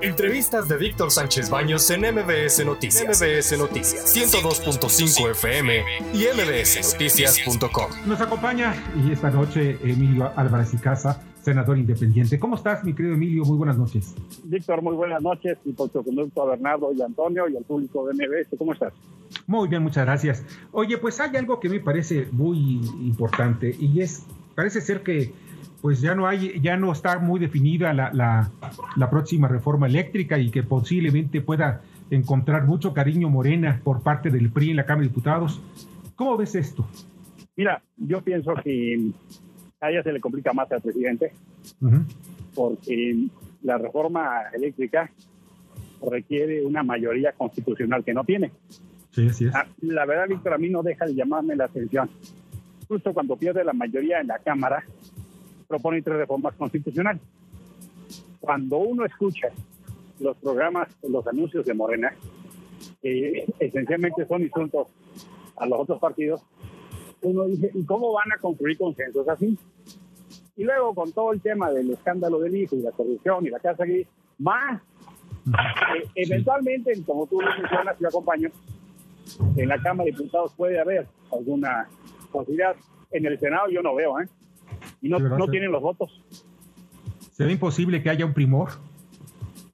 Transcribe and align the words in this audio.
Entrevistas 0.00 0.68
de 0.68 0.76
Víctor 0.76 1.10
Sánchez 1.10 1.50
Baños 1.50 1.90
en 1.90 2.02
MBS 2.02 2.64
Noticias. 2.64 3.20
MBS 3.20 3.58
Noticias 3.58 4.16
102.5 4.16 5.30
FM 5.32 5.82
y 6.14 6.24
mbsnoticias.com. 6.36 7.90
Nos 8.06 8.20
acompaña 8.20 8.74
y 8.94 9.10
esta 9.10 9.28
noche 9.30 9.76
Emilio 9.82 10.30
Álvarez 10.36 10.72
y 10.72 10.76
Casa, 10.76 11.20
senador 11.42 11.78
independiente. 11.78 12.38
¿Cómo 12.38 12.54
estás, 12.54 12.84
mi 12.84 12.94
querido 12.94 13.14
Emilio? 13.14 13.44
Muy 13.44 13.56
buenas 13.56 13.76
noches. 13.76 14.14
Víctor, 14.44 14.82
muy 14.82 14.94
buenas 14.94 15.20
noches 15.20 15.58
y 15.64 15.72
por 15.72 15.88
tu 15.88 16.04
conducto 16.04 16.42
a 16.42 16.50
Bernardo 16.50 16.92
y 16.92 17.02
Antonio 17.02 17.48
y 17.48 17.56
al 17.56 17.64
público 17.64 18.06
de 18.06 18.14
MBS. 18.14 18.56
¿Cómo 18.56 18.74
estás? 18.74 18.92
Muy 19.48 19.68
bien, 19.68 19.82
muchas 19.82 20.04
gracias. 20.04 20.44
Oye, 20.70 20.96
pues 20.98 21.18
hay 21.18 21.34
algo 21.36 21.58
que 21.58 21.68
me 21.68 21.80
parece 21.80 22.28
muy 22.30 22.76
importante 23.02 23.74
y 23.76 24.00
es, 24.00 24.22
parece 24.54 24.80
ser 24.80 25.02
que 25.02 25.32
pues 25.80 26.00
ya 26.00 26.14
no 26.14 26.26
hay, 26.26 26.60
ya 26.60 26.76
no 26.76 26.92
está 26.92 27.18
muy 27.18 27.38
definida 27.38 27.92
la, 27.92 28.10
la, 28.12 29.10
próxima 29.10 29.48
reforma 29.48 29.86
eléctrica 29.86 30.38
y 30.38 30.50
que 30.50 30.62
posiblemente 30.62 31.40
pueda 31.40 31.82
encontrar 32.10 32.66
mucho 32.66 32.92
cariño 32.92 33.28
Morena 33.28 33.80
por 33.84 34.02
parte 34.02 34.30
del 34.30 34.50
PRI 34.50 34.70
en 34.70 34.76
la 34.76 34.86
Cámara 34.86 35.02
de 35.02 35.08
Diputados. 35.08 35.60
¿Cómo 36.16 36.36
ves 36.36 36.54
esto? 36.54 36.86
Mira, 37.56 37.82
yo 37.96 38.22
pienso 38.22 38.54
que 38.54 39.10
a 39.80 39.90
ella 39.90 40.02
se 40.02 40.12
le 40.12 40.20
complica 40.20 40.52
más 40.52 40.70
al 40.72 40.80
presidente, 40.80 41.32
porque 42.54 43.28
la 43.62 43.78
reforma 43.78 44.42
eléctrica 44.52 45.10
requiere 46.02 46.64
una 46.64 46.82
mayoría 46.82 47.32
constitucional 47.32 48.04
que 48.04 48.14
no 48.14 48.24
tiene. 48.24 48.52
Sí, 49.10 49.26
así 49.28 49.46
es. 49.46 49.54
Ah, 49.54 49.66
la 49.80 50.06
verdad, 50.06 50.28
Víctor, 50.28 50.54
a 50.54 50.58
mí 50.58 50.68
no 50.68 50.82
deja 50.82 51.06
de 51.06 51.14
llamarme 51.14 51.56
la 51.56 51.64
atención. 51.64 52.08
Justo 52.86 53.12
cuando 53.12 53.36
pierde 53.36 53.64
la 53.64 53.72
mayoría 53.72 54.20
en 54.20 54.28
la 54.28 54.38
Cámara, 54.38 54.84
propone 55.68 56.02
tres 56.02 56.16
reformas 56.16 56.54
constitucionales. 56.56 57.22
Cuando 58.40 58.78
uno 58.78 59.04
escucha 59.04 59.48
los 60.18 60.36
programas, 60.38 60.88
los 61.02 61.26
anuncios 61.26 61.64
de 61.66 61.74
Morena, 61.74 62.12
que 63.02 63.46
esencialmente 63.60 64.26
son 64.26 64.42
insultos 64.42 64.88
a 65.56 65.66
los 65.66 65.80
otros 65.80 66.00
partidos, 66.00 66.42
uno 67.22 67.44
dice, 67.44 67.70
¿y 67.74 67.84
cómo 67.84 68.12
van 68.12 68.32
a 68.32 68.40
construir 68.40 68.78
consensos 68.78 69.28
así? 69.28 69.58
Y 70.56 70.64
luego 70.64 70.94
con 70.94 71.12
todo 71.12 71.32
el 71.32 71.40
tema 71.40 71.70
del 71.70 71.90
escándalo 71.90 72.40
del 72.40 72.56
hijo 72.56 72.74
y 72.76 72.80
la 72.80 72.90
corrupción 72.92 73.46
y 73.46 73.50
la 73.50 73.60
casa 73.60 73.84
gris, 73.84 74.06
más, 74.38 74.80
eh, 75.46 76.08
eventualmente, 76.14 76.92
como 77.04 77.26
tú 77.26 77.40
lo 77.40 77.48
mencionas, 77.56 77.96
yo 77.98 78.08
acompaño, 78.08 78.50
en 79.56 79.68
la 79.68 79.80
Cámara 79.80 80.06
de 80.06 80.12
Diputados 80.12 80.52
puede 80.56 80.80
haber 80.80 81.06
alguna 81.32 81.88
posibilidad. 82.32 82.74
En 83.10 83.26
el 83.26 83.38
Senado 83.38 83.68
yo 83.68 83.82
no 83.82 83.94
veo, 83.94 84.20
¿eh? 84.20 84.28
Y 85.00 85.08
no, 85.08 85.18
no 85.18 85.48
tienen 85.48 85.70
los 85.70 85.82
votos. 85.82 86.22
¿Será 87.32 87.52
imposible 87.52 88.02
que 88.02 88.10
haya 88.10 88.26
un 88.26 88.34
primor? 88.34 88.70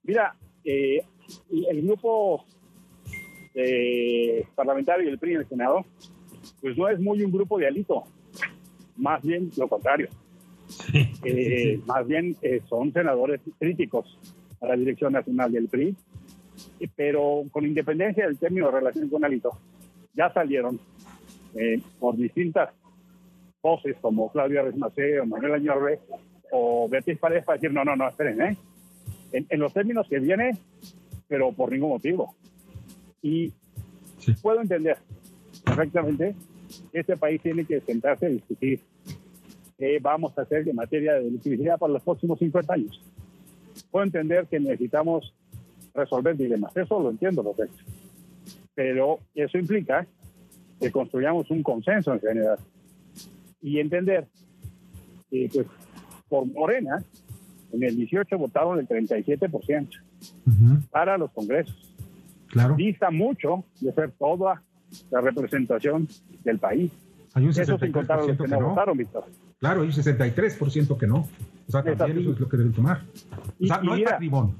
Mira, 0.02 0.36
eh, 0.64 1.02
el 1.68 1.82
grupo 1.82 2.44
eh, 3.54 4.44
parlamentario 4.54 5.06
del 5.06 5.18
PRI 5.18 5.32
en 5.32 5.40
el 5.40 5.48
Senado, 5.48 5.86
pues 6.60 6.76
no 6.76 6.88
es 6.88 7.00
muy 7.00 7.22
un 7.22 7.32
grupo 7.32 7.58
de 7.58 7.66
alito, 7.66 8.04
más 8.96 9.22
bien 9.22 9.50
lo 9.56 9.68
contrario. 9.68 10.08
Eh, 11.26 11.80
más 11.86 12.06
bien 12.06 12.36
son 12.68 12.92
senadores 12.92 13.40
críticos 13.58 14.18
a 14.60 14.66
la 14.66 14.76
dirección 14.76 15.12
nacional 15.12 15.52
del 15.52 15.68
PRI, 15.68 15.96
pero 16.94 17.44
con 17.50 17.64
independencia 17.64 18.26
del 18.26 18.38
término 18.38 18.66
de 18.66 18.72
relación 18.72 19.08
con 19.08 19.24
alito, 19.24 19.50
ya 20.14 20.32
salieron 20.32 20.78
por 21.98 22.16
distintas 22.16 22.70
voces 23.64 23.96
como 24.02 24.30
Claudia 24.30 24.62
Resmacé 24.62 25.18
o 25.20 25.26
Manuel 25.26 25.54
Añorbe 25.54 25.98
o 26.52 26.86
Beatriz 26.86 27.18
Paredes 27.18 27.44
para 27.46 27.56
decir, 27.56 27.72
no, 27.72 27.82
no, 27.82 27.96
no, 27.96 28.06
esperen, 28.06 28.40
¿eh? 28.42 28.56
En, 29.32 29.58
los 29.58 29.72
términos 29.72 30.06
que 30.08 30.20
viene, 30.20 30.52
pero 31.26 31.50
por 31.50 31.72
ningún 31.72 31.88
motivo. 31.88 32.36
Y 33.22 33.52
puedo 34.42 34.60
entender 34.60 34.98
perfectamente 35.64 36.36
que 36.92 37.00
este 37.00 37.16
país 37.16 37.40
tiene 37.42 37.64
que 37.64 37.80
sentarse 37.80 38.26
a 38.26 38.28
discutir 38.28 38.80
qué 39.76 39.98
vamos 40.00 40.38
a 40.38 40.42
hacer 40.42 40.68
en 40.68 40.76
materia 40.76 41.14
de 41.14 41.26
electricidad 41.26 41.78
para 41.78 41.94
los 41.94 42.02
próximos 42.02 42.38
50 42.38 42.74
años. 42.74 43.00
Puedo 43.90 44.04
entender 44.04 44.46
que 44.46 44.60
necesitamos 44.60 45.34
resolver 45.94 46.36
dilemas, 46.36 46.76
eso 46.76 47.00
lo 47.00 47.10
entiendo 47.10 47.42
perfecto. 47.42 47.82
Pero 48.74 49.20
eso 49.34 49.58
implica 49.58 50.06
que 50.78 50.92
construyamos 50.92 51.50
un 51.50 51.62
consenso 51.62 52.12
en 52.12 52.20
general 52.20 52.58
y 53.64 53.80
entender 53.80 54.28
que 55.30 55.48
pues 55.52 55.66
por 56.28 56.46
Morena 56.46 57.02
en 57.72 57.82
el 57.82 57.96
18 57.96 58.36
votaron 58.36 58.78
el 58.78 58.86
37% 58.86 59.88
para 60.90 61.16
los 61.16 61.32
congresos. 61.32 61.94
Claro. 62.48 62.76
Dista 62.76 63.10
mucho 63.10 63.64
de 63.80 63.92
ser 63.94 64.12
toda 64.12 64.62
la 65.10 65.20
representación 65.22 66.06
del 66.44 66.58
país. 66.58 66.92
Hay 67.32 67.46
un 67.46 67.52
63% 67.52 68.36
que, 68.36 68.48
no, 68.48 68.68
votaron, 68.68 68.96
Víctor. 68.96 69.24
Claro, 69.58 69.80
hay 69.80 69.88
un 69.88 69.92
63% 69.92 70.98
que 70.98 71.06
no. 71.06 71.26
O 71.66 71.70
sea, 71.70 71.82
también 71.82 72.18
eso 72.18 72.32
es 72.32 72.40
lo 72.40 72.48
que 72.48 72.56
deben 72.58 72.72
tomar. 72.72 73.02
O 73.60 73.66
sea, 73.66 73.78
no 73.78 73.94
hay 73.94 74.04
patrimonio. 74.04 74.54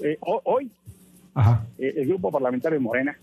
Eh, 0.00 0.18
hoy, 0.22 0.72
eh, 1.78 1.94
el 1.98 2.08
grupo 2.08 2.32
parlamentario 2.32 2.78
de 2.78 2.82
Morena 2.82 3.16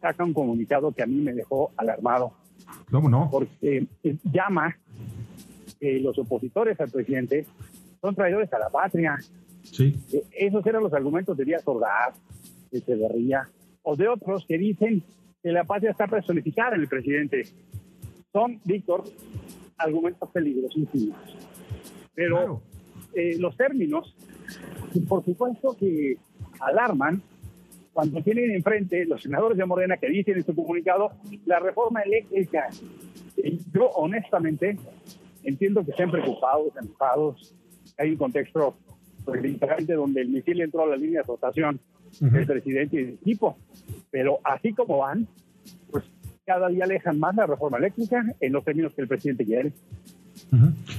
saca 0.00 0.24
un 0.24 0.32
comunicado 0.32 0.90
que 0.92 1.02
a 1.02 1.06
mí 1.06 1.16
me 1.16 1.34
dejó 1.34 1.72
alarmado 1.76 2.32
¿Cómo 2.90 3.08
no? 3.08 3.28
Porque 3.30 3.86
eh, 4.02 4.16
llama 4.24 4.76
que 5.78 6.00
los 6.00 6.18
opositores 6.18 6.78
al 6.80 6.90
presidente 6.90 7.46
son 8.00 8.14
traidores 8.14 8.52
a 8.52 8.58
la 8.58 8.68
patria. 8.68 9.16
Sí. 9.62 9.96
Eh, 10.12 10.24
esos 10.32 10.66
eran 10.66 10.82
los 10.82 10.92
argumentos 10.92 11.36
de 11.36 11.44
Díaz 11.44 11.62
Ordaz, 11.66 12.14
de 12.70 12.78
Echeverría, 12.78 13.48
o 13.82 13.96
de 13.96 14.08
otros 14.08 14.44
que 14.46 14.58
dicen 14.58 15.02
que 15.42 15.52
la 15.52 15.64
patria 15.64 15.90
está 15.90 16.06
personificada 16.06 16.76
en 16.76 16.82
el 16.82 16.88
presidente. 16.88 17.44
Son, 18.32 18.60
Víctor, 18.64 19.04
argumentos 19.78 20.28
peligrosísimos. 20.30 21.18
Pero 22.14 22.62
eh, 23.14 23.36
los 23.38 23.56
términos, 23.56 24.14
por 25.08 25.24
supuesto 25.24 25.76
que 25.78 26.16
alarman 26.60 27.22
cuando 27.92 28.22
tienen 28.22 28.54
enfrente 28.54 29.04
los 29.06 29.22
senadores 29.22 29.58
de 29.58 29.64
Morena 29.64 29.96
que 29.96 30.08
dicen 30.08 30.36
en 30.36 30.44
su 30.44 30.54
comunicado 30.54 31.12
la 31.46 31.58
reforma 31.58 32.02
eléctrica. 32.02 32.68
Yo 33.72 33.86
honestamente 33.90 34.76
entiendo 35.44 35.84
que 35.84 35.90
estén 35.92 36.10
preocupados, 36.10 36.72
enojados. 36.80 37.54
Hay 37.98 38.10
un 38.10 38.16
contexto 38.16 38.76
pues, 39.24 39.42
donde 39.88 40.20
el 40.20 40.28
misil 40.28 40.60
entró 40.60 40.84
a 40.84 40.86
la 40.86 40.96
línea 40.96 41.20
de 41.20 41.26
rotación 41.26 41.80
del 42.20 42.46
presidente 42.46 43.00
y 43.00 43.04
del 43.04 43.14
equipo. 43.14 43.56
Pero 44.10 44.38
así 44.44 44.72
como 44.72 44.98
van, 44.98 45.26
pues 45.90 46.04
cada 46.44 46.68
día 46.68 46.84
alejan 46.84 47.18
más 47.18 47.34
la 47.34 47.46
reforma 47.46 47.78
eléctrica 47.78 48.24
en 48.40 48.52
los 48.52 48.64
términos 48.64 48.94
que 48.94 49.02
el 49.02 49.08
presidente 49.08 49.44
quiere. 49.44 49.72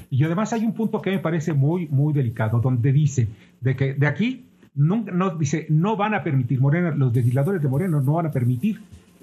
Y 0.09 0.24
además 0.24 0.53
hay 0.53 0.66
un 0.66 0.74
punto 0.74 1.01
que 1.01 1.12
me 1.12 1.19
parece 1.19 1.53
muy, 1.53 1.88
muy 1.88 2.13
delicado, 2.13 2.59
donde 2.59 2.91
dice 2.91 3.28
de 3.59 3.75
que 3.75 3.94
de 3.94 4.07
aquí 4.07 4.46
no, 4.75 5.03
no, 5.03 5.35
dice, 5.37 5.65
no 5.69 5.97
van 5.97 6.13
a 6.13 6.23
permitir, 6.23 6.61
Morena, 6.61 6.91
los 6.91 7.13
legisladores 7.13 7.61
de 7.61 7.67
Morena 7.67 7.99
no 7.99 8.13
van 8.13 8.27
a 8.27 8.31
permitir 8.31 8.81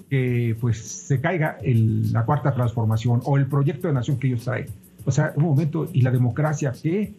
que 0.09 0.55
pues 0.59 0.77
se 0.79 1.21
caiga 1.21 1.57
el, 1.61 2.11
la 2.11 2.25
cuarta 2.25 2.53
transformación 2.53 3.21
o 3.25 3.37
el 3.37 3.45
proyecto 3.47 3.87
de 3.87 3.93
nación 3.93 4.17
que 4.17 4.27
ellos 4.27 4.43
traen. 4.43 4.67
O 5.05 5.11
sea, 5.11 5.33
un 5.35 5.43
momento, 5.43 5.87
y 5.93 6.01
la 6.01 6.11
democracia, 6.11 6.73
¿qué? 6.81 7.13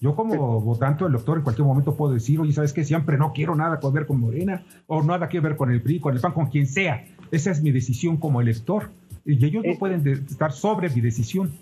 Yo 0.00 0.14
como 0.14 0.60
votante 0.60 1.04
del 1.04 1.14
doctor 1.14 1.38
en 1.38 1.44
cualquier 1.44 1.66
momento 1.66 1.96
puedo 1.96 2.12
decir, 2.12 2.38
oye, 2.38 2.52
¿sabes 2.52 2.72
qué? 2.72 2.84
Siempre 2.84 3.16
no 3.16 3.32
quiero 3.32 3.54
nada 3.56 3.80
que 3.80 3.88
ver 3.90 4.06
con 4.06 4.20
Morena 4.20 4.62
o 4.86 5.02
nada 5.02 5.28
que 5.28 5.40
ver 5.40 5.56
con 5.56 5.70
el 5.70 5.80
PRI, 5.80 6.00
con 6.00 6.14
el 6.14 6.20
PAN, 6.20 6.32
con 6.32 6.46
quien 6.46 6.66
sea. 6.66 7.04
Esa 7.30 7.50
es 7.50 7.62
mi 7.62 7.70
decisión 7.70 8.18
como 8.18 8.40
elector. 8.40 8.90
Y 9.24 9.42
ellos 9.44 9.64
no 9.66 9.78
pueden 9.78 10.06
estar 10.06 10.52
sobre 10.52 10.90
mi 10.90 11.00
decisión. 11.00 11.52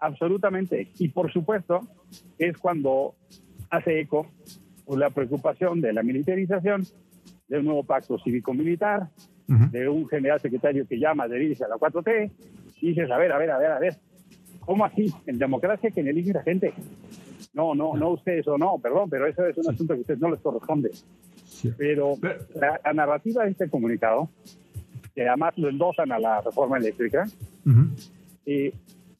Absolutamente. 0.00 0.88
Y 0.98 1.08
por 1.08 1.30
supuesto, 1.30 1.80
es 2.38 2.56
cuando 2.56 3.14
hace 3.70 4.00
eco 4.00 4.26
la 4.96 5.10
preocupación 5.10 5.80
de 5.80 5.92
la 5.92 6.02
militarización, 6.02 6.84
de 7.48 7.58
un 7.58 7.64
nuevo 7.64 7.84
pacto 7.84 8.18
cívico-militar, 8.18 9.08
de 9.46 9.88
un 9.88 10.06
general 10.08 10.40
secretario 10.40 10.86
que 10.86 10.98
llama 10.98 11.24
a 11.24 11.26
adherirse 11.26 11.64
a 11.64 11.68
la 11.68 11.76
4T, 11.76 12.30
y 12.80 12.88
dices, 12.88 13.10
a 13.10 13.16
ver, 13.16 13.32
a 13.32 13.38
ver, 13.38 13.50
a 13.50 13.58
ver, 13.58 13.70
a 13.72 13.78
ver, 13.78 13.96
¿cómo 14.60 14.84
así? 14.84 15.12
En 15.26 15.38
democracia 15.38 15.90
que 15.90 16.00
elige 16.00 16.32
la 16.32 16.42
gente. 16.42 16.74
No, 17.54 17.74
no, 17.74 17.96
no 17.96 18.10
ustedes 18.10 18.46
o 18.46 18.58
no, 18.58 18.78
perdón, 18.78 19.08
pero 19.08 19.26
eso 19.26 19.46
es 19.46 19.56
un 19.56 19.70
asunto 19.70 19.94
que 19.94 19.98
a 19.98 20.00
ustedes 20.02 20.20
no 20.20 20.30
les 20.30 20.40
corresponde. 20.40 20.90
Pero 21.76 22.14
la, 22.54 22.92
narrativa 22.92 23.44
de 23.44 23.50
este 23.50 23.68
comunicado, 23.68 24.28
que 25.14 25.26
además 25.26 25.54
lo 25.56 25.68
endosan 25.68 26.12
a 26.12 26.18
la 26.18 26.40
reforma 26.40 26.76
eléctrica, 26.76 27.26
eh, 28.46 28.72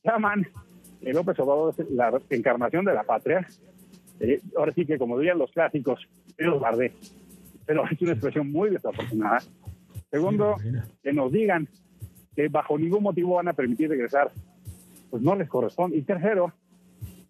llaman 0.04 0.46
el 1.00 1.14
López 1.14 1.38
Obrador 1.40 1.74
la 1.90 2.20
encarnación 2.30 2.84
de 2.84 2.94
la 2.94 3.02
patria, 3.02 3.46
eh, 4.20 4.40
ahora 4.56 4.72
sí 4.72 4.84
que 4.86 4.98
como 4.98 5.18
dirían 5.18 5.38
los 5.38 5.50
clásicos, 5.52 6.06
yo 6.38 6.50
los 6.50 6.60
guardé. 6.60 6.92
Pero 7.66 7.84
es 7.90 8.00
una 8.00 8.12
expresión 8.12 8.50
muy 8.50 8.70
desafortunada. 8.70 9.42
Segundo, 10.10 10.56
que 11.02 11.12
nos 11.12 11.30
digan 11.30 11.68
que 12.34 12.48
bajo 12.48 12.78
ningún 12.78 13.02
motivo 13.02 13.34
van 13.34 13.48
a 13.48 13.52
permitir 13.52 13.90
regresar, 13.90 14.30
pues 15.10 15.22
no 15.22 15.36
les 15.36 15.48
corresponde. 15.48 15.96
Y 15.96 16.02
tercero, 16.02 16.52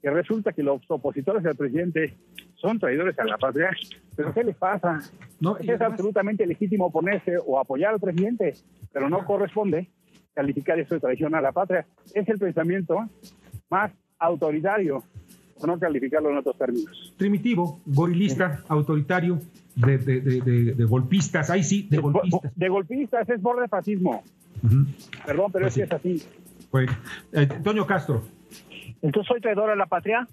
que 0.01 0.11
resulta 0.11 0.53
que 0.53 0.63
los 0.63 0.81
opositores 0.89 1.43
del 1.43 1.57
presidente 1.57 2.15
son 2.55 2.79
traidores 2.79 3.19
a 3.19 3.25
la 3.25 3.39
patria. 3.39 3.71
¿Pero 4.17 4.33
qué 4.33 4.45
les 4.45 4.57
pasa? 4.57 5.01
No, 5.41 5.57
es 5.57 5.81
absolutamente 5.81 6.47
legítimo 6.47 6.87
oponerse 6.87 7.37
o 7.45 7.59
apoyar 7.59 7.95
al 7.95 8.01
presidente, 8.01 8.55
pero 8.93 9.09
no 9.09 9.25
corresponde 9.25 9.89
calificar 10.35 10.79
eso 10.79 10.95
de 10.95 11.01
traición 11.01 11.35
a 11.35 11.41
la 11.41 11.53
patria. 11.53 11.87
Es 12.15 12.29
el 12.29 12.39
pensamiento 12.39 13.09
más 13.71 13.93
autoritario, 14.19 15.03
no 15.67 15.79
calificarlo 15.79 16.31
en 16.31 16.39
otros 16.39 16.57
términos. 16.57 17.15
Primitivo, 17.17 17.81
gorilista, 17.87 18.63
autoritario, 18.69 19.41
de, 19.75 19.99
de, 19.99 20.21
de, 20.21 20.75
de, 20.75 20.85
golpistas, 20.85 21.51
ahí 21.51 21.63
sí, 21.63 21.87
de 21.91 21.99
golpistas. 21.99 22.53
De 22.57 22.69
golpistas, 22.69 23.29
es 23.29 23.41
borde 23.41 23.69
fascismo. 23.69 24.23
Perdón, 25.25 25.53
pero 25.53 25.65
pues 25.65 25.67
es 25.67 25.75
que 25.75 25.83
es 25.83 25.93
así. 25.93 26.23
Pues, 26.71 26.91
Antonio 27.35 27.87
Castro. 27.87 28.23
¿Entonces 29.03 29.29
soy 29.29 29.41
traidor 29.41 29.71
a 29.71 29.77
la 29.77 29.87
patria? 29.87 30.27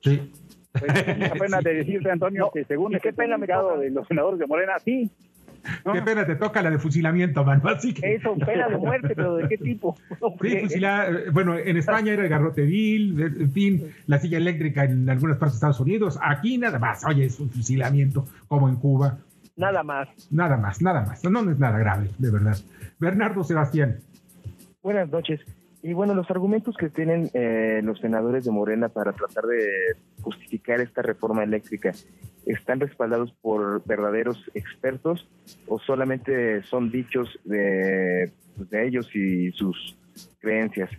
Sí. 0.00 0.32
Pues, 0.72 0.92
qué 0.92 1.32
pena 1.38 1.60
de 1.60 1.74
decirte, 1.74 2.10
Antonio, 2.10 2.50
que 2.52 2.64
según 2.64 2.98
qué 3.02 3.12
pena 3.12 3.36
me 3.36 3.46
de 3.46 3.90
los 3.90 4.06
senadores 4.08 4.38
de 4.38 4.46
Morena, 4.46 4.74
sí. 4.84 5.10
Qué 5.92 6.02
pena 6.02 6.26
te 6.26 6.36
toca 6.36 6.62
la 6.62 6.70
de 6.70 6.78
fusilamiento, 6.78 7.44
mano. 7.44 7.68
Así 7.68 7.94
que... 7.94 8.14
Eso, 8.14 8.34
pena 8.46 8.68
de 8.68 8.76
muerte, 8.76 9.14
pero 9.14 9.36
¿de 9.36 9.48
qué 9.48 9.58
tipo? 9.58 9.96
Sí, 10.40 10.58
fusilar, 10.60 11.14
eh, 11.14 11.30
bueno, 11.30 11.56
en 11.56 11.76
España 11.76 12.12
era 12.12 12.22
el 12.22 12.28
garrote 12.28 12.62
vil, 12.62 13.20
en 13.20 13.52
fin, 13.52 13.94
la 14.06 14.18
silla 14.18 14.38
eléctrica 14.38 14.84
en 14.84 15.08
algunas 15.08 15.38
partes 15.38 15.54
de 15.54 15.56
Estados 15.56 15.80
Unidos. 15.80 16.18
Aquí 16.22 16.58
nada 16.58 16.78
más, 16.78 17.04
oye, 17.06 17.26
es 17.26 17.38
un 17.40 17.50
fusilamiento, 17.50 18.24
como 18.48 18.68
en 18.68 18.76
Cuba. 18.76 19.18
Nada 19.56 19.82
más. 19.82 20.08
Nada 20.30 20.56
más, 20.56 20.82
nada 20.82 21.02
más. 21.02 21.24
No, 21.24 21.42
no 21.42 21.50
es 21.50 21.58
nada 21.58 21.78
grave, 21.78 22.10
de 22.18 22.30
verdad. 22.30 22.56
Bernardo 22.98 23.42
Sebastián. 23.44 23.98
Buenas 24.82 25.08
noches. 25.08 25.40
Y 25.82 25.92
bueno, 25.92 26.14
los 26.14 26.28
argumentos 26.30 26.76
que 26.76 26.90
tienen 26.90 27.30
eh, 27.32 27.80
los 27.82 28.00
senadores 28.00 28.44
de 28.44 28.50
Morena 28.50 28.88
para 28.88 29.12
tratar 29.12 29.44
de 29.44 29.94
justificar 30.20 30.80
esta 30.80 31.00
reforma 31.00 31.44
eléctrica, 31.44 31.92
¿están 32.46 32.80
respaldados 32.80 33.32
por 33.42 33.84
verdaderos 33.84 34.38
expertos 34.54 35.28
o 35.66 35.78
solamente 35.78 36.62
son 36.62 36.90
dichos 36.90 37.38
de, 37.44 38.32
pues, 38.56 38.70
de 38.70 38.86
ellos 38.86 39.14
y 39.14 39.52
sus 39.52 39.96
creencias? 40.38 40.90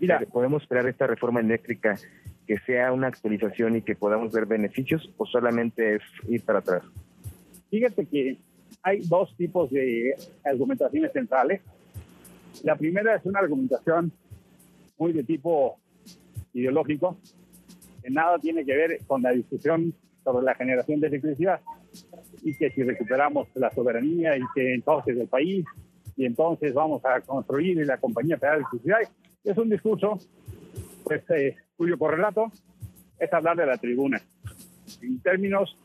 Mira, 0.00 0.20
¿Podemos 0.32 0.62
esperar 0.62 0.88
esta 0.88 1.06
reforma 1.06 1.40
eléctrica 1.40 1.96
que 2.46 2.58
sea 2.60 2.92
una 2.92 3.08
actualización 3.08 3.76
y 3.76 3.82
que 3.82 3.94
podamos 3.94 4.32
ver 4.32 4.46
beneficios 4.46 5.08
o 5.18 5.26
solamente 5.26 5.96
es 5.96 6.02
ir 6.28 6.42
para 6.42 6.60
atrás? 6.60 6.82
Fíjate 7.70 8.06
que 8.06 8.38
hay 8.82 9.00
dos 9.00 9.36
tipos 9.36 9.70
de 9.70 10.14
argumentaciones 10.44 11.12
centrales 11.12 11.60
la 12.62 12.76
primera 12.76 13.16
es 13.16 13.24
una 13.24 13.40
argumentación 13.40 14.12
muy 14.98 15.12
de 15.12 15.24
tipo 15.24 15.78
ideológico, 16.52 17.16
que 18.02 18.10
nada 18.10 18.38
tiene 18.38 18.64
que 18.64 18.76
ver 18.76 18.98
con 19.06 19.22
la 19.22 19.30
discusión 19.30 19.94
sobre 20.24 20.44
la 20.44 20.54
generación 20.54 21.00
de 21.00 21.08
electricidad 21.08 21.60
y 22.42 22.54
que 22.54 22.70
si 22.70 22.82
recuperamos 22.82 23.48
la 23.54 23.70
soberanía 23.70 24.36
y 24.36 24.42
que 24.54 24.74
entonces 24.74 25.16
el 25.18 25.28
país 25.28 25.64
y 26.16 26.26
entonces 26.26 26.74
vamos 26.74 27.04
a 27.04 27.20
construir 27.20 27.84
la 27.86 27.98
compañía 27.98 28.38
federal 28.38 28.58
de 28.58 28.64
electricidad. 28.70 28.98
Es 29.44 29.58
un 29.58 29.70
discurso 29.70 30.18
pues 31.04 31.22
eh, 31.30 31.56
cuyo 31.76 31.98
correlato 31.98 32.52
es 33.18 33.32
hablar 33.32 33.56
de 33.56 33.66
la 33.66 33.76
tribuna. 33.76 34.20
En 35.00 35.20
términos 35.20 35.76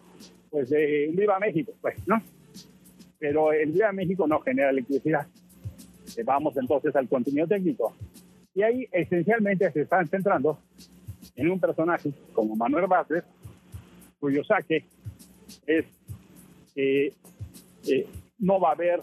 pues 0.50 0.70
de 0.70 1.10
viva 1.14 1.40
México 1.40 1.74
pues 1.82 1.96
no 2.08 2.22
pero 3.20 3.52
el 3.52 3.72
viva 3.72 3.92
México 3.92 4.28
no 4.28 4.40
genera 4.40 4.70
electricidad. 4.70 5.28
Vamos 6.26 6.58
entonces 6.58 6.96
al 6.96 7.08
contenido 7.08 7.48
técnico. 7.48 7.96
Y 8.54 8.64
ahí 8.64 8.88
esencialmente 8.92 9.72
se 9.72 9.82
están 9.82 10.08
centrando 10.08 10.60
en 11.36 11.52
un 11.52 11.60
personaje 11.60 12.12
como 12.34 12.56
Manuel 12.56 12.88
Vázquez, 12.88 13.24
cuyo 14.20 14.44
saque 14.44 14.86
es 15.66 15.86
que 16.74 17.14
eh, 17.88 18.08
no 18.40 18.60
va 18.60 18.70
a 18.70 18.74
haber 18.74 19.00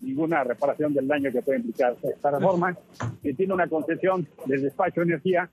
ninguna 0.00 0.44
reparación 0.44 0.92
del 0.92 1.08
daño 1.08 1.32
que 1.32 1.42
puede 1.42 1.58
implicar 1.58 1.96
esta 2.02 2.30
reforma, 2.30 2.76
que 3.22 3.34
tiene 3.34 3.54
una 3.54 3.68
concesión 3.68 4.26
del 4.46 4.62
despacho 4.62 5.00
de 5.00 5.06
energía 5.06 5.50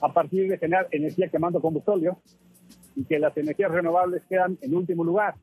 a 0.00 0.12
partir 0.12 0.48
de 0.48 0.58
generar 0.58 0.88
energía 0.90 1.28
quemando 1.28 1.60
combustible 1.60 2.12
y 2.94 3.04
que 3.04 3.18
las 3.18 3.36
energías 3.36 3.70
renovables 3.70 4.22
quedan 4.28 4.58
en 4.60 4.74
último 4.74 5.04
lugar. 5.04 5.34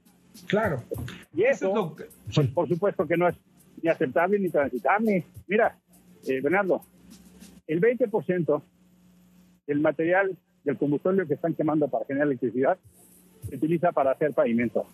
Claro. 0.48 0.84
Y 1.34 1.44
eso, 1.44 1.96
pues, 2.34 2.48
por 2.50 2.68
supuesto 2.68 3.08
que 3.08 3.18
no 3.18 3.28
es 3.28 3.36
ni 3.82 3.90
aceptable 3.90 4.40
ni 4.40 4.50
transitable. 4.50 5.26
Mira, 5.48 5.78
eh, 6.28 6.42
Bernardo, 6.42 6.82
el 7.66 7.82
20% 7.82 8.62
del 9.66 9.80
material 9.82 10.38
del 10.68 10.78
combustible 10.78 11.26
que 11.26 11.36
están 11.36 11.54
quemando 11.54 11.88
para 11.88 12.06
generar 12.06 12.28
electricidad 12.28 12.78
se 13.48 13.56
utiliza 13.56 13.94
para 13.94 14.12
hacer 14.12 14.34
pavimento. 14.34 14.86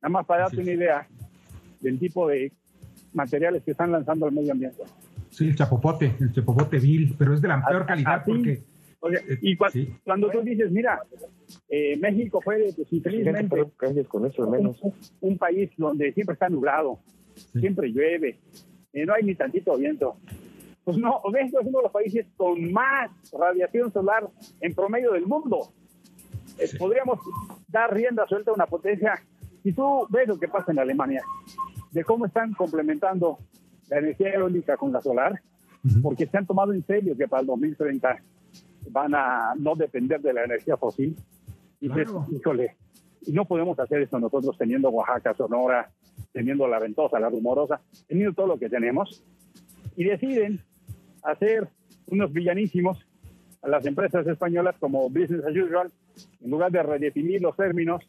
Nada 0.00 0.08
más 0.08 0.24
para 0.24 0.42
darte 0.42 0.60
una 0.60 0.70
idea 0.70 1.08
del 1.80 1.98
tipo 1.98 2.28
de 2.28 2.52
materiales 3.12 3.64
que 3.64 3.72
están 3.72 3.90
lanzando 3.90 4.26
al 4.26 4.32
medio 4.32 4.52
ambiente. 4.52 4.82
Sí, 5.30 5.48
el 5.48 5.56
chapopote, 5.56 6.14
el 6.20 6.32
chapopote 6.32 6.78
vil, 6.78 7.14
pero 7.18 7.34
es 7.34 7.42
de 7.42 7.48
la 7.48 7.64
peor 7.64 7.84
calidad 7.86 8.22
porque... 8.24 8.52
Eh, 8.52 9.38
y 9.42 9.56
cuando 10.04 10.30
tú 10.30 10.42
dices, 10.42 10.70
mira, 10.70 11.00
eh, 11.68 11.96
México 11.96 12.40
fue, 12.40 12.72
pues, 12.76 12.86
infelizmente, 12.92 13.64
con 14.06 14.26
eso, 14.26 14.48
menos. 14.48 14.80
un 15.20 15.38
país 15.38 15.70
donde 15.76 16.12
siempre 16.12 16.34
está 16.34 16.48
nublado, 16.48 17.00
siempre 17.58 17.88
llueve, 17.88 18.38
y 18.92 19.04
no 19.04 19.14
hay 19.14 19.24
ni 19.24 19.34
tantito 19.34 19.76
viento. 19.76 20.18
Pues 20.84 20.96
no, 20.98 21.20
México 21.30 21.60
es 21.60 21.66
uno 21.66 21.78
de 21.78 21.84
los 21.84 21.92
países 21.92 22.26
con 22.36 22.72
más 22.72 23.10
radiación 23.32 23.92
solar 23.92 24.28
en 24.60 24.74
promedio 24.74 25.12
del 25.12 25.26
mundo. 25.26 25.72
Eh, 26.58 26.68
podríamos 26.78 27.20
dar 27.68 27.94
rienda 27.94 28.26
suelta 28.26 28.50
a 28.50 28.54
una 28.54 28.66
potencia. 28.66 29.14
Y 29.64 29.72
tú 29.72 30.06
ves 30.10 30.26
lo 30.26 30.38
que 30.38 30.48
pasa 30.48 30.72
en 30.72 30.80
Alemania, 30.80 31.22
de 31.92 32.02
cómo 32.02 32.26
están 32.26 32.52
complementando 32.52 33.38
la 33.88 33.98
energía 33.98 34.34
eólica 34.34 34.76
con 34.76 34.92
la 34.92 35.00
solar, 35.00 35.40
porque 36.02 36.26
se 36.26 36.36
han 36.36 36.46
tomado 36.46 36.72
en 36.72 36.82
serio 36.84 37.16
que 37.16 37.28
para 37.28 37.42
el 37.42 37.46
2030 37.46 38.22
van 38.90 39.14
a 39.14 39.54
no 39.56 39.76
depender 39.76 40.20
de 40.20 40.32
la 40.32 40.44
energía 40.44 40.76
fósil. 40.76 41.16
Y 41.80 41.90
híjole, 42.34 42.76
y 43.24 43.32
no 43.32 43.44
podemos 43.44 43.78
hacer 43.78 44.02
eso 44.02 44.18
nosotros 44.18 44.56
teniendo 44.58 44.90
Oaxaca, 44.90 45.34
Sonora, 45.34 45.90
teniendo 46.32 46.66
la 46.66 46.80
Ventosa, 46.80 47.20
la 47.20 47.30
Rumorosa, 47.30 47.80
teniendo 48.08 48.34
todo 48.34 48.48
lo 48.48 48.58
que 48.58 48.68
tenemos. 48.68 49.24
Y 49.96 50.04
deciden 50.04 50.60
hacer 51.22 51.68
unos 52.06 52.32
villanísimos 52.32 52.98
a 53.62 53.68
las 53.68 53.86
empresas 53.86 54.26
españolas 54.26 54.74
como 54.78 55.08
Business 55.08 55.44
as 55.44 55.56
usual, 55.56 55.90
en 56.40 56.50
lugar 56.50 56.72
de 56.72 56.82
redefinir 56.82 57.40
los 57.40 57.56
términos, 57.56 58.02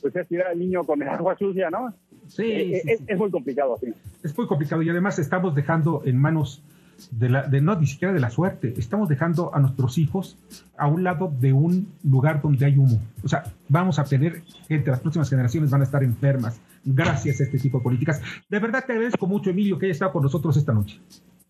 pues 0.00 0.16
es 0.16 0.26
tirar 0.26 0.48
al 0.48 0.58
niño 0.58 0.84
con 0.84 1.00
el 1.02 1.08
agua 1.08 1.36
sucia, 1.36 1.70
¿no? 1.70 1.92
Sí, 2.28 2.44
eh, 2.44 2.82
eh, 2.86 2.98
es, 3.06 3.18
muy 3.18 3.30
complicado, 3.30 3.76
sí. 3.80 3.92
Es 4.22 4.36
muy 4.36 4.46
complicado 4.46 4.82
y 4.82 4.88
además 4.88 5.18
estamos 5.18 5.54
dejando 5.54 6.02
en 6.04 6.16
manos 6.16 6.62
de, 7.10 7.28
la, 7.28 7.42
de 7.46 7.60
no 7.60 7.78
ni 7.78 7.86
siquiera 7.86 8.14
de 8.14 8.20
la 8.20 8.30
suerte, 8.30 8.72
estamos 8.76 9.08
dejando 9.08 9.54
a 9.54 9.60
nuestros 9.60 9.98
hijos 9.98 10.38
a 10.76 10.86
un 10.86 11.04
lado 11.04 11.32
de 11.40 11.52
un 11.52 11.92
lugar 12.02 12.40
donde 12.40 12.64
hay 12.64 12.76
humo. 12.76 13.00
O 13.22 13.28
sea, 13.28 13.44
vamos 13.68 13.98
a 13.98 14.04
tener 14.04 14.42
gente, 14.68 14.90
las 14.90 15.00
próximas 15.00 15.28
generaciones 15.28 15.70
van 15.70 15.82
a 15.82 15.84
estar 15.84 16.02
enfermas 16.02 16.60
gracias 16.84 17.40
a 17.40 17.44
este 17.44 17.58
tipo 17.58 17.78
de 17.78 17.84
políticas. 17.84 18.22
De 18.48 18.58
verdad 18.58 18.84
te 18.86 18.92
agradezco 18.92 19.26
mucho, 19.26 19.50
Emilio, 19.50 19.78
que 19.78 19.86
haya 19.86 19.92
estado 19.92 20.12
con 20.12 20.22
nosotros 20.22 20.56
esta 20.56 20.72
noche. 20.72 21.00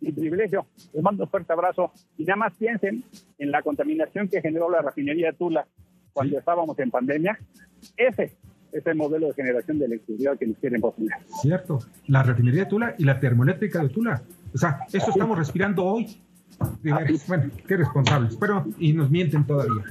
Mi 0.04 0.12
privilegio. 0.12 0.66
Les 0.92 1.02
mando 1.02 1.24
un 1.24 1.30
fuerte 1.30 1.52
abrazo 1.52 1.90
y 2.18 2.24
nada 2.24 2.36
más 2.36 2.52
piensen 2.54 3.02
en 3.38 3.50
la 3.50 3.62
contaminación 3.62 4.28
que 4.28 4.42
generó 4.42 4.70
la 4.70 4.82
refinería 4.82 5.28
de 5.28 5.38
Tula 5.38 5.66
cuando 6.12 6.38
estábamos 6.38 6.78
en 6.78 6.90
pandemia. 6.90 7.38
Ese 7.96 8.36
es 8.70 8.86
el 8.86 8.96
modelo 8.96 9.28
de 9.28 9.32
generación 9.32 9.78
de 9.78 9.86
electricidad 9.86 10.38
que 10.38 10.46
nos 10.46 10.58
quieren 10.58 10.82
poner. 10.82 11.08
Cierto, 11.40 11.78
la 12.08 12.22
refinería 12.22 12.64
de 12.64 12.70
Tula 12.70 12.94
y 12.98 13.04
la 13.04 13.18
termoeléctrica 13.18 13.82
de 13.82 13.88
Tula. 13.88 14.22
O 14.52 14.58
sea, 14.58 14.80
eso 14.92 15.10
estamos 15.10 15.38
respirando 15.38 15.84
hoy. 15.84 16.20
Bueno, 16.82 17.50
qué 17.66 17.76
responsables. 17.78 18.36
Pero, 18.36 18.66
y 18.78 18.92
nos 18.92 19.10
mienten 19.10 19.46
todavía. 19.46 19.84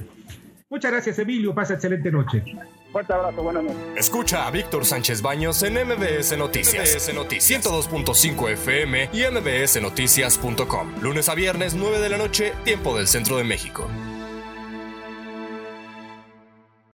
Muchas 0.74 0.90
gracias, 0.90 1.20
Emilio. 1.20 1.54
Pasa 1.54 1.74
excelente 1.74 2.10
noche. 2.10 2.42
Fuerte 2.90 3.12
abrazo, 3.12 3.44
buenas 3.44 3.62
noches. 3.62 3.78
Escucha 3.96 4.44
a 4.44 4.50
Víctor 4.50 4.84
Sánchez 4.84 5.22
Baños 5.22 5.62
en 5.62 5.74
MBS 5.74 6.36
Noticias. 6.36 6.96
MBS 6.96 7.14
Noticias 7.14 7.64
102.5 7.64 8.50
FM 8.50 9.10
y 9.12 9.22
MBSNoticias.com. 9.22 11.00
Lunes 11.00 11.28
a 11.28 11.36
viernes, 11.36 11.74
9 11.74 12.00
de 12.00 12.08
la 12.08 12.18
noche, 12.18 12.54
tiempo 12.64 12.96
del 12.96 13.06
centro 13.06 13.36
de 13.36 13.44
México. 13.44 13.88